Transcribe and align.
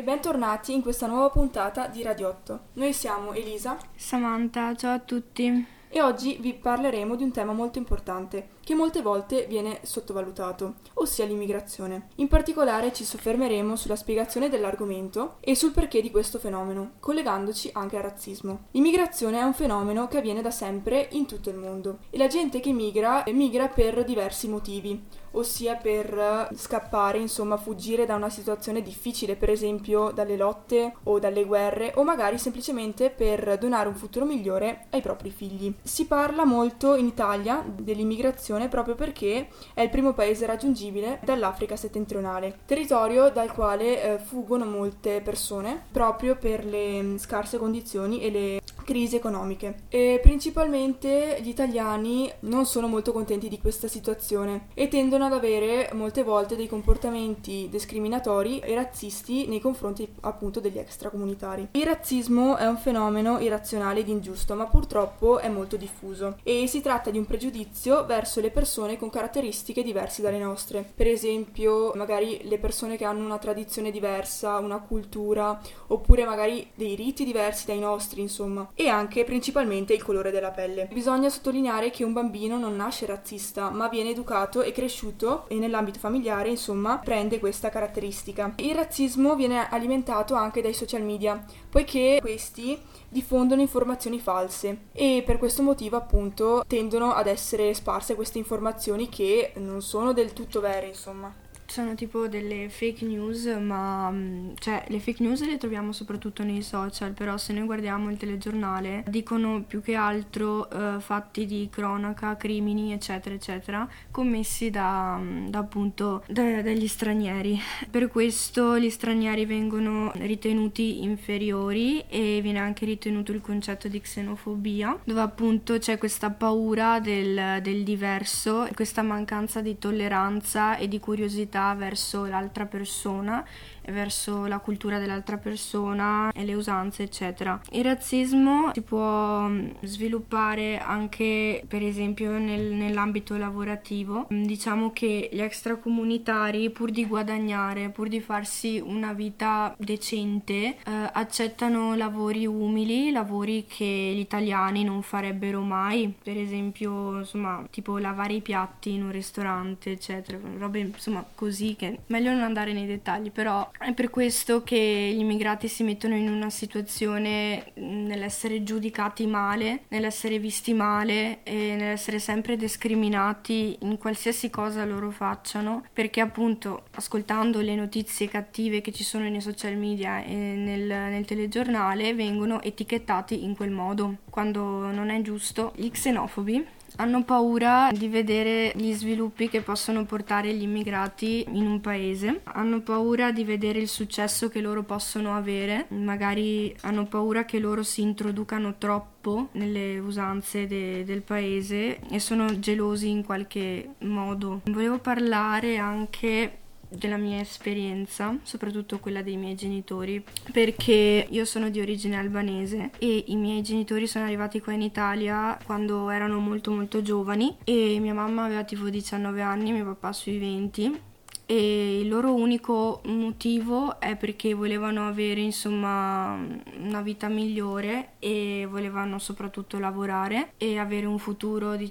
e 0.00 0.02
bentornati 0.02 0.72
in 0.72 0.80
questa 0.80 1.06
nuova 1.06 1.28
puntata 1.28 1.86
di 1.86 2.02
Radiotto. 2.02 2.68
Noi 2.74 2.94
siamo 2.94 3.34
Elisa, 3.34 3.76
Samantha, 3.94 4.74
ciao 4.74 4.94
a 4.94 4.98
tutti. 4.98 5.66
E 5.92 6.00
oggi 6.00 6.36
vi 6.40 6.54
parleremo 6.54 7.16
di 7.16 7.24
un 7.24 7.32
tema 7.32 7.52
molto 7.52 7.78
importante, 7.78 8.50
che 8.62 8.76
molte 8.76 9.02
volte 9.02 9.46
viene 9.48 9.80
sottovalutato, 9.82 10.74
ossia 10.94 11.24
l'immigrazione. 11.24 12.10
In 12.16 12.28
particolare 12.28 12.92
ci 12.92 13.02
soffermeremo 13.02 13.74
sulla 13.74 13.96
spiegazione 13.96 14.48
dell'argomento 14.48 15.38
e 15.40 15.56
sul 15.56 15.72
perché 15.72 16.00
di 16.00 16.12
questo 16.12 16.38
fenomeno, 16.38 16.92
collegandoci 17.00 17.70
anche 17.72 17.96
al 17.96 18.04
razzismo. 18.04 18.66
L'immigrazione 18.70 19.40
è 19.40 19.42
un 19.42 19.52
fenomeno 19.52 20.06
che 20.06 20.18
avviene 20.18 20.42
da 20.42 20.52
sempre 20.52 21.08
in 21.10 21.26
tutto 21.26 21.50
il 21.50 21.56
mondo 21.56 21.98
e 22.10 22.18
la 22.18 22.28
gente 22.28 22.60
che 22.60 22.70
migra 22.70 23.24
migra 23.32 23.66
per 23.66 24.04
diversi 24.04 24.46
motivi, 24.46 25.02
ossia 25.32 25.74
per 25.74 26.50
scappare, 26.54 27.18
insomma, 27.18 27.56
fuggire 27.56 28.06
da 28.06 28.14
una 28.14 28.30
situazione 28.30 28.80
difficile, 28.80 29.34
per 29.34 29.50
esempio 29.50 30.12
dalle 30.12 30.36
lotte 30.36 30.94
o 31.04 31.18
dalle 31.18 31.44
guerre, 31.44 31.92
o 31.96 32.04
magari 32.04 32.38
semplicemente 32.38 33.10
per 33.10 33.58
donare 33.58 33.88
un 33.88 33.96
futuro 33.96 34.24
migliore 34.24 34.86
ai 34.90 35.00
propri 35.00 35.30
figli. 35.30 35.74
Si 35.82 36.06
parla 36.06 36.44
molto 36.44 36.94
in 36.94 37.06
Italia 37.06 37.64
dell'immigrazione 37.66 38.68
proprio 38.68 38.94
perché 38.94 39.48
è 39.72 39.80
il 39.80 39.88
primo 39.88 40.12
paese 40.12 40.44
raggiungibile 40.44 41.20
dall'Africa 41.24 41.74
settentrionale, 41.74 42.58
territorio 42.66 43.30
dal 43.30 43.52
quale 43.52 44.02
eh, 44.02 44.18
fuggono 44.18 44.66
molte 44.66 45.20
persone 45.22 45.84
proprio 45.90 46.36
per 46.36 46.64
le 46.64 47.02
mm, 47.02 47.16
scarse 47.16 47.56
condizioni 47.56 48.20
e 48.20 48.30
le 48.30 48.59
crisi 48.90 49.14
economiche. 49.14 49.82
E 49.88 50.18
principalmente 50.20 51.38
gli 51.42 51.48
italiani 51.48 52.28
non 52.40 52.66
sono 52.66 52.88
molto 52.88 53.12
contenti 53.12 53.48
di 53.48 53.60
questa 53.60 53.86
situazione 53.86 54.66
e 54.74 54.88
tendono 54.88 55.26
ad 55.26 55.32
avere 55.32 55.90
molte 55.92 56.24
volte 56.24 56.56
dei 56.56 56.66
comportamenti 56.66 57.68
discriminatori 57.70 58.58
e 58.58 58.74
razzisti 58.74 59.46
nei 59.46 59.60
confronti 59.60 60.12
appunto 60.22 60.58
degli 60.58 60.78
extracomunitari. 60.78 61.68
Il 61.70 61.84
razzismo 61.84 62.56
è 62.56 62.66
un 62.66 62.78
fenomeno 62.78 63.38
irrazionale 63.38 64.00
ed 64.00 64.08
ingiusto, 64.08 64.56
ma 64.56 64.66
purtroppo 64.66 65.38
è 65.38 65.48
molto 65.48 65.76
diffuso 65.76 66.38
e 66.42 66.66
si 66.66 66.80
tratta 66.80 67.10
di 67.10 67.18
un 67.18 67.26
pregiudizio 67.26 68.04
verso 68.06 68.40
le 68.40 68.50
persone 68.50 68.98
con 68.98 69.08
caratteristiche 69.08 69.84
diverse 69.84 70.20
dalle 70.20 70.38
nostre. 70.38 70.84
Per 70.96 71.06
esempio, 71.06 71.92
magari 71.94 72.40
le 72.42 72.58
persone 72.58 72.96
che 72.96 73.04
hanno 73.04 73.24
una 73.24 73.38
tradizione 73.38 73.92
diversa, 73.92 74.58
una 74.58 74.80
cultura, 74.80 75.60
oppure 75.86 76.24
magari 76.24 76.68
dei 76.74 76.96
riti 76.96 77.24
diversi 77.24 77.66
dai 77.66 77.78
nostri, 77.78 78.20
insomma 78.20 78.68
e 78.80 78.88
anche 78.88 79.24
principalmente 79.24 79.92
il 79.92 80.02
colore 80.02 80.30
della 80.30 80.52
pelle. 80.52 80.88
Bisogna 80.90 81.28
sottolineare 81.28 81.90
che 81.90 82.02
un 82.02 82.14
bambino 82.14 82.56
non 82.56 82.76
nasce 82.76 83.04
razzista, 83.04 83.68
ma 83.68 83.88
viene 83.88 84.08
educato 84.08 84.62
e 84.62 84.72
cresciuto 84.72 85.46
e 85.48 85.56
nell'ambito 85.56 85.98
familiare, 85.98 86.48
insomma, 86.48 86.96
prende 86.96 87.40
questa 87.40 87.68
caratteristica. 87.68 88.54
Il 88.56 88.74
razzismo 88.74 89.34
viene 89.34 89.68
alimentato 89.68 90.32
anche 90.32 90.62
dai 90.62 90.72
social 90.72 91.02
media, 91.02 91.44
poiché 91.68 92.20
questi 92.22 92.80
diffondono 93.06 93.60
informazioni 93.60 94.18
false 94.18 94.84
e 94.92 95.22
per 95.26 95.36
questo 95.36 95.62
motivo 95.62 95.98
appunto 95.98 96.64
tendono 96.66 97.12
ad 97.12 97.26
essere 97.26 97.74
sparse 97.74 98.14
queste 98.14 98.38
informazioni 98.38 99.10
che 99.10 99.52
non 99.56 99.82
sono 99.82 100.14
del 100.14 100.32
tutto 100.32 100.60
vere, 100.60 100.86
insomma 100.86 101.39
sono 101.70 101.94
tipo 101.94 102.26
delle 102.26 102.68
fake 102.68 103.04
news, 103.04 103.46
ma 103.46 104.10
mm, 104.10 104.50
cioè 104.58 104.84
le 104.88 104.98
fake 104.98 105.22
news 105.22 105.44
le 105.44 105.56
troviamo 105.56 105.92
soprattutto 105.92 106.42
nei 106.42 106.62
social, 106.62 107.12
però 107.12 107.36
se 107.36 107.52
noi 107.52 107.64
guardiamo 107.64 108.10
il 108.10 108.16
telegiornale 108.16 109.04
dicono 109.08 109.62
più 109.62 109.80
che 109.80 109.94
altro 109.94 110.68
uh, 110.70 110.98
fatti 110.98 111.46
di 111.46 111.68
cronaca, 111.70 112.36
crimini, 112.36 112.92
eccetera, 112.92 113.34
eccetera, 113.34 113.88
commessi 114.10 114.70
da, 114.70 115.16
mm, 115.20 115.48
da 115.48 115.58
appunto 115.60 116.24
da, 116.26 116.60
dagli 116.60 116.88
stranieri. 116.88 117.58
Per 117.88 118.08
questo 118.08 118.78
gli 118.78 118.90
stranieri 118.90 119.46
vengono 119.46 120.10
ritenuti 120.16 121.02
inferiori 121.02 122.04
e 122.08 122.40
viene 122.42 122.58
anche 122.58 122.84
ritenuto 122.84 123.30
il 123.30 123.40
concetto 123.40 123.86
di 123.86 124.00
xenofobia, 124.00 124.98
dove 125.04 125.20
appunto 125.20 125.78
c'è 125.78 125.98
questa 125.98 126.30
paura 126.30 126.98
del, 126.98 127.60
del 127.62 127.84
diverso, 127.84 128.68
questa 128.74 129.02
mancanza 129.02 129.60
di 129.60 129.78
tolleranza 129.78 130.76
e 130.76 130.88
di 130.88 130.98
curiosità 130.98 131.59
verso 131.76 132.24
l'altra 132.26 132.66
persona 132.66 133.44
verso 133.90 134.46
la 134.46 134.58
cultura 134.58 134.98
dell'altra 134.98 135.36
persona 135.36 136.30
e 136.32 136.44
le 136.44 136.54
usanze, 136.54 137.04
eccetera. 137.04 137.60
Il 137.72 137.84
razzismo 137.84 138.70
si 138.72 138.82
può 138.82 139.46
mm, 139.48 139.68
sviluppare 139.82 140.78
anche, 140.78 141.62
per 141.66 141.82
esempio, 141.82 142.38
nel, 142.38 142.72
nell'ambito 142.72 143.36
lavorativo. 143.36 144.28
Mm, 144.32 144.44
diciamo 144.44 144.92
che 144.92 145.28
gli 145.32 145.40
extracomunitari, 145.40 146.70
pur 146.70 146.90
di 146.90 147.06
guadagnare, 147.06 147.90
pur 147.90 148.08
di 148.08 148.20
farsi 148.20 148.82
una 148.84 149.12
vita 149.12 149.74
decente, 149.78 150.52
eh, 150.52 150.76
accettano 151.12 151.94
lavori 151.94 152.46
umili, 152.46 153.10
lavori 153.10 153.66
che 153.66 153.84
gli 153.84 154.20
italiani 154.20 154.84
non 154.84 155.02
farebbero 155.02 155.60
mai. 155.62 156.14
Per 156.22 156.36
esempio, 156.36 157.18
insomma, 157.18 157.64
tipo 157.70 157.98
lavare 157.98 158.34
i 158.34 158.40
piatti 158.40 158.92
in 158.92 159.04
un 159.04 159.12
ristorante, 159.12 159.92
eccetera. 159.92 160.38
Robe, 160.58 160.78
insomma, 160.80 161.24
così 161.34 161.49
che 161.76 162.00
meglio 162.06 162.32
non 162.32 162.42
andare 162.42 162.72
nei 162.72 162.86
dettagli, 162.86 163.30
però 163.30 163.70
è 163.78 163.92
per 163.92 164.10
questo 164.10 164.62
che 164.62 165.12
gli 165.14 165.20
immigrati 165.20 165.68
si 165.68 165.82
mettono 165.82 166.14
in 166.14 166.30
una 166.30 166.50
situazione 166.50 167.72
nell'essere 167.74 168.62
giudicati 168.62 169.26
male, 169.26 169.82
nell'essere 169.88 170.38
visti 170.38 170.72
male 170.72 171.42
e 171.42 171.74
nell'essere 171.76 172.18
sempre 172.18 172.56
discriminati 172.56 173.76
in 173.80 173.98
qualsiasi 173.98 174.50
cosa 174.50 174.84
loro 174.84 175.10
facciano, 175.10 175.84
perché 175.92 176.20
appunto 176.20 176.84
ascoltando 176.92 177.60
le 177.60 177.74
notizie 177.74 178.28
cattive 178.28 178.80
che 178.80 178.92
ci 178.92 179.04
sono 179.04 179.28
nei 179.28 179.40
social 179.40 179.76
media 179.76 180.22
e 180.22 180.34
nel, 180.34 180.86
nel 180.86 181.24
telegiornale 181.24 182.14
vengono 182.14 182.62
etichettati 182.62 183.44
in 183.44 183.56
quel 183.56 183.70
modo, 183.70 184.18
quando 184.30 184.90
non 184.90 185.10
è 185.10 185.20
giusto. 185.22 185.72
Gli 185.76 185.90
xenofobi 185.90 186.78
hanno 187.00 187.24
paura 187.24 187.90
di 187.92 188.08
vedere 188.08 188.72
gli 188.76 188.92
sviluppi 188.92 189.48
che 189.48 189.62
possono 189.62 190.04
portare 190.04 190.52
gli 190.52 190.62
immigrati 190.62 191.46
in 191.48 191.66
un 191.66 191.80
paese, 191.80 192.42
hanno 192.44 192.82
paura 192.82 193.32
di 193.32 193.42
vedere 193.42 193.78
il 193.78 193.88
successo 193.88 194.50
che 194.50 194.60
loro 194.60 194.82
possono 194.82 195.34
avere, 195.34 195.86
magari 195.88 196.76
hanno 196.82 197.06
paura 197.06 197.46
che 197.46 197.58
loro 197.58 197.82
si 197.82 198.02
introducano 198.02 198.74
troppo 198.76 199.48
nelle 199.52 199.98
usanze 199.98 200.66
de- 200.66 201.02
del 201.04 201.22
paese 201.22 202.00
e 202.10 202.20
sono 202.20 202.58
gelosi 202.58 203.08
in 203.08 203.24
qualche 203.24 203.94
modo. 204.00 204.60
Volevo 204.64 204.98
parlare 204.98 205.78
anche 205.78 206.58
della 206.90 207.16
mia 207.16 207.40
esperienza, 207.40 208.36
soprattutto 208.42 208.98
quella 208.98 209.22
dei 209.22 209.36
miei 209.36 209.54
genitori, 209.54 210.22
perché 210.52 211.26
io 211.28 211.44
sono 211.44 211.70
di 211.70 211.80
origine 211.80 212.16
albanese 212.16 212.90
e 212.98 213.24
i 213.28 213.36
miei 213.36 213.62
genitori 213.62 214.06
sono 214.06 214.24
arrivati 214.24 214.60
qua 214.60 214.72
in 214.72 214.82
Italia 214.82 215.58
quando 215.64 216.10
erano 216.10 216.38
molto 216.38 216.70
molto 216.72 217.02
giovani 217.02 217.56
e 217.64 217.98
mia 218.00 218.14
mamma 218.14 218.44
aveva 218.44 218.64
tipo 218.64 218.88
19 218.88 219.40
anni, 219.40 219.72
mio 219.72 219.84
papà 219.84 220.12
sui 220.12 220.38
20 220.38 221.08
e 221.50 221.98
il 221.98 222.08
loro 222.08 222.32
unico 222.32 223.00
motivo 223.06 223.98
è 223.98 224.14
perché 224.14 224.54
volevano 224.54 225.08
avere 225.08 225.40
insomma 225.40 226.38
una 226.78 227.02
vita 227.02 227.26
migliore 227.26 228.10
e 228.20 228.68
volevano 228.70 229.18
soprattutto 229.18 229.80
lavorare 229.80 230.52
e 230.58 230.78
avere 230.78 231.06
un 231.06 231.18
futuro 231.18 231.74
di, 231.74 231.90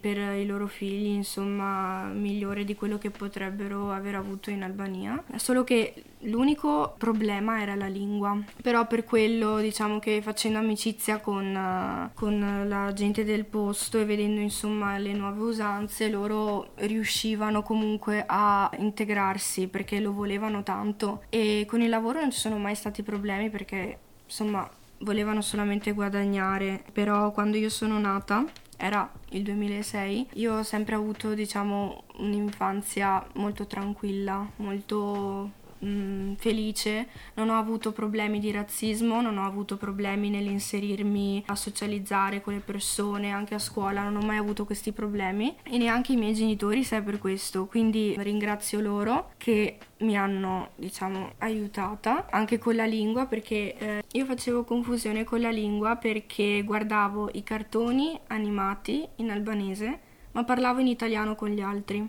per 0.00 0.16
i 0.16 0.46
loro 0.46 0.66
figli 0.68 1.08
insomma 1.08 2.04
migliore 2.14 2.64
di 2.64 2.74
quello 2.74 2.96
che 2.96 3.10
potrebbero 3.10 3.92
aver 3.92 4.14
avuto 4.14 4.48
in 4.48 4.62
Albania. 4.62 5.22
Solo 5.36 5.64
che 5.64 5.92
L'unico 6.24 6.94
problema 6.96 7.60
era 7.60 7.74
la 7.74 7.86
lingua, 7.86 8.38
però 8.62 8.86
per 8.86 9.04
quello 9.04 9.58
diciamo 9.58 9.98
che 9.98 10.22
facendo 10.22 10.58
amicizia 10.58 11.20
con, 11.20 11.54
uh, 11.54 12.14
con, 12.14 12.64
la 12.66 12.92
gente 12.94 13.24
del 13.24 13.44
posto 13.44 13.98
e 13.98 14.06
vedendo 14.06 14.40
insomma 14.40 14.96
le 14.96 15.12
nuove 15.12 15.42
usanze, 15.42 16.08
loro 16.08 16.70
riuscivano 16.76 17.62
comunque 17.62 18.24
a 18.26 18.70
integrarsi 18.94 19.66
perché 19.66 19.98
lo 19.98 20.12
volevano 20.12 20.62
tanto. 20.62 21.24
E 21.28 21.66
con 21.68 21.82
il 21.82 21.88
lavoro 21.88 22.20
non 22.20 22.30
ci 22.30 22.38
sono 22.38 22.56
mai 22.56 22.76
stati 22.76 23.02
problemi 23.02 23.50
perché 23.50 23.98
insomma 24.24 24.68
volevano 24.98 25.42
solamente 25.42 25.92
guadagnare, 25.92 26.84
però 26.92 27.32
quando 27.32 27.56
io 27.56 27.68
sono 27.68 27.98
nata 27.98 28.44
era 28.76 29.10
il 29.30 29.42
2006, 29.42 30.28
io 30.34 30.58
ho 30.58 30.62
sempre 30.62 30.94
avuto 30.94 31.34
diciamo 31.34 32.04
un'infanzia 32.18 33.24
molto 33.34 33.66
tranquilla, 33.66 34.48
molto 34.56 35.62
mh, 35.84 35.88
mm, 35.88 36.34
felice, 36.34 37.08
non 37.34 37.50
ho 37.50 37.58
avuto 37.58 37.92
problemi 37.92 38.40
di 38.40 38.50
razzismo, 38.50 39.20
non 39.20 39.38
ho 39.38 39.46
avuto 39.46 39.76
problemi 39.76 40.30
nell'inserirmi 40.30 41.44
a 41.46 41.54
socializzare 41.54 42.40
con 42.40 42.54
le 42.54 42.60
persone, 42.60 43.30
anche 43.30 43.54
a 43.54 43.58
scuola, 43.58 44.02
non 44.02 44.16
ho 44.16 44.26
mai 44.26 44.38
avuto 44.38 44.64
questi 44.64 44.92
problemi 44.92 45.54
e 45.62 45.78
neanche 45.78 46.12
i 46.12 46.16
miei 46.16 46.34
genitori 46.34 46.82
sai 46.84 47.02
per 47.02 47.18
questo, 47.18 47.66
quindi 47.66 48.14
ringrazio 48.18 48.80
loro 48.80 49.32
che 49.36 49.78
mi 49.98 50.16
hanno 50.16 50.70
diciamo 50.76 51.32
aiutata 51.38 52.26
anche 52.30 52.58
con 52.58 52.74
la 52.74 52.84
lingua 52.84 53.26
perché 53.26 53.76
eh, 53.78 54.02
io 54.12 54.24
facevo 54.24 54.64
confusione 54.64 55.24
con 55.24 55.40
la 55.40 55.50
lingua 55.50 55.96
perché 55.96 56.62
guardavo 56.64 57.30
i 57.32 57.42
cartoni 57.42 58.18
animati 58.28 59.06
in 59.16 59.30
albanese 59.30 60.00
ma 60.32 60.44
parlavo 60.44 60.80
in 60.80 60.88
italiano 60.88 61.34
con 61.34 61.48
gli 61.48 61.60
altri 61.60 62.06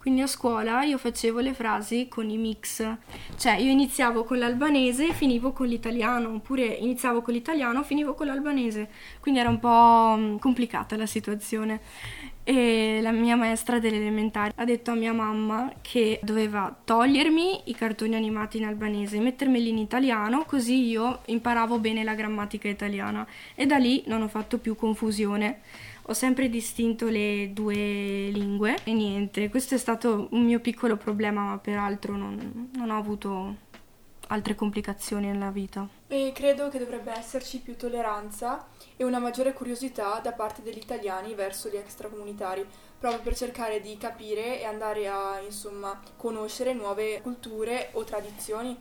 Quindi 0.00 0.22
a 0.22 0.26
scuola 0.26 0.82
io 0.82 0.96
facevo 0.96 1.40
le 1.40 1.52
frasi 1.52 2.08
con 2.08 2.30
i 2.30 2.38
mix, 2.38 2.82
cioè 3.36 3.56
io 3.56 3.70
iniziavo 3.70 4.24
con 4.24 4.38
l'albanese 4.38 5.08
e 5.08 5.12
finivo 5.12 5.52
con 5.52 5.66
l'italiano, 5.66 6.30
oppure 6.36 6.64
iniziavo 6.64 7.20
con 7.20 7.34
l'italiano 7.34 7.82
e 7.82 7.84
finivo 7.84 8.14
con 8.14 8.26
l'albanese. 8.26 8.88
Quindi 9.20 9.40
era 9.40 9.50
un 9.50 9.58
po' 9.58 10.14
mm, 10.16 10.36
complicata 10.38 10.96
la 10.96 11.04
situazione. 11.04 11.80
E 12.42 13.00
la 13.02 13.12
mia 13.12 13.36
maestra 13.36 13.78
delle 13.78 13.98
elementari 13.98 14.52
ha 14.56 14.64
detto 14.64 14.90
a 14.90 14.94
mia 14.94 15.12
mamma 15.12 15.70
che 15.82 16.18
doveva 16.22 16.74
togliermi 16.82 17.64
i 17.64 17.74
cartoni 17.74 18.14
animati 18.14 18.56
in 18.56 18.64
albanese 18.64 19.18
e 19.18 19.20
mettermeli 19.20 19.68
in 19.68 19.76
italiano, 19.76 20.44
così 20.46 20.88
io 20.88 21.20
imparavo 21.26 21.78
bene 21.78 22.04
la 22.04 22.14
grammatica 22.14 22.68
italiana. 22.68 23.26
E 23.54 23.66
da 23.66 23.76
lì 23.76 24.02
non 24.06 24.22
ho 24.22 24.28
fatto 24.28 24.56
più 24.56 24.76
confusione 24.76 25.60
ho 26.10 26.14
sempre 26.14 26.48
distinto 26.48 27.06
le 27.06 27.52
due 27.52 27.72
lingue 28.32 28.78
e 28.82 28.92
niente, 28.92 29.48
questo 29.48 29.76
è 29.76 29.78
stato 29.78 30.26
un 30.32 30.44
mio 30.44 30.58
piccolo 30.58 30.96
problema, 30.96 31.42
ma 31.42 31.58
peraltro 31.58 32.16
non, 32.16 32.70
non 32.74 32.90
ho 32.90 32.98
avuto 32.98 33.54
altre 34.26 34.56
complicazioni 34.56 35.28
nella 35.28 35.52
vita. 35.52 35.88
E 36.08 36.32
credo 36.34 36.68
che 36.68 36.80
dovrebbe 36.80 37.12
esserci 37.16 37.60
più 37.60 37.76
tolleranza 37.76 38.66
e 38.96 39.04
una 39.04 39.20
maggiore 39.20 39.52
curiosità 39.52 40.18
da 40.18 40.32
parte 40.32 40.62
degli 40.62 40.78
italiani 40.78 41.34
verso 41.34 41.68
gli 41.68 41.76
extracomunitari, 41.76 42.66
proprio 42.98 43.22
per 43.22 43.36
cercare 43.36 43.80
di 43.80 43.96
capire 43.96 44.60
e 44.60 44.64
andare 44.64 45.06
a, 45.06 45.40
insomma, 45.40 46.00
conoscere 46.16 46.72
nuove 46.72 47.20
culture 47.20 47.90
o 47.92 48.02
tradizioni, 48.02 48.76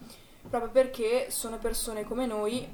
proprio 0.49 0.71
perché 0.71 1.27
sono 1.29 1.59
persone 1.59 2.05
come 2.05 2.25
noi, 2.25 2.67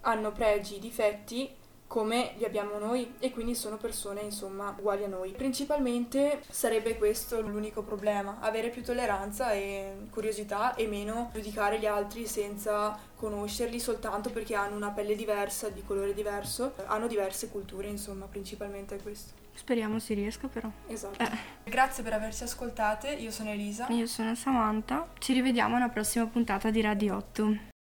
hanno 0.00 0.32
pregi, 0.32 0.80
difetti 0.80 1.58
come 1.90 2.34
li 2.36 2.44
abbiamo 2.44 2.78
noi 2.78 3.14
e 3.18 3.32
quindi 3.32 3.56
sono 3.56 3.76
persone 3.76 4.20
insomma 4.20 4.72
uguali 4.78 5.02
a 5.02 5.08
noi. 5.08 5.32
Principalmente 5.32 6.40
sarebbe 6.48 6.96
questo 6.96 7.40
l'unico 7.40 7.82
problema, 7.82 8.36
avere 8.38 8.68
più 8.68 8.84
tolleranza 8.84 9.50
e 9.50 10.06
curiosità 10.08 10.76
e 10.76 10.86
meno 10.86 11.30
giudicare 11.32 11.80
gli 11.80 11.86
altri 11.86 12.28
senza 12.28 12.96
conoscerli 13.16 13.80
soltanto 13.80 14.30
perché 14.30 14.54
hanno 14.54 14.76
una 14.76 14.90
pelle 14.90 15.16
diversa, 15.16 15.68
di 15.68 15.82
colore 15.84 16.14
diverso, 16.14 16.74
hanno 16.86 17.08
diverse 17.08 17.50
culture 17.50 17.88
insomma, 17.88 18.26
principalmente 18.26 18.94
è 18.94 19.02
questo. 19.02 19.32
Speriamo 19.52 19.98
si 19.98 20.14
riesca 20.14 20.46
però. 20.46 20.70
Esatto. 20.86 21.20
Eh. 21.20 21.30
Grazie 21.64 22.04
per 22.04 22.12
averci 22.12 22.44
ascoltate, 22.44 23.10
io 23.14 23.32
sono 23.32 23.50
Elisa. 23.50 23.88
Io 23.88 24.06
sono 24.06 24.36
Samantha, 24.36 25.08
ci 25.18 25.32
rivediamo 25.32 25.74
alla 25.74 25.88
prossima 25.88 26.24
puntata 26.26 26.70
di 26.70 26.80
Radio 26.82 27.16
8. 27.16 27.79